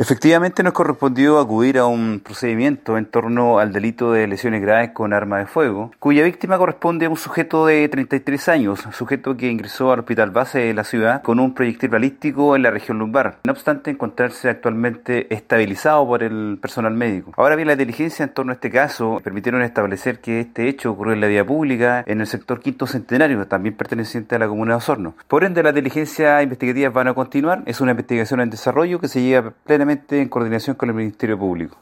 [0.00, 5.12] Efectivamente nos correspondió acudir a un procedimiento en torno al delito de lesiones graves con
[5.12, 9.92] arma de fuego, cuya víctima corresponde a un sujeto de 33 años, sujeto que ingresó
[9.92, 13.52] al hospital base de la ciudad con un proyectil balístico en la región lumbar, no
[13.52, 17.34] obstante encontrarse actualmente estabilizado por el personal médico.
[17.36, 21.12] Ahora bien, la diligencia en torno a este caso permitieron establecer que este hecho ocurrió
[21.12, 24.78] en la vía pública en el sector Quinto Centenario, también perteneciente a la comuna de
[24.78, 25.14] Osorno.
[25.28, 29.20] Por ende, las diligencias investigativas van a continuar, es una investigación en desarrollo que se
[29.20, 31.76] lleva plenamente en coordinación con el Ministerio Público.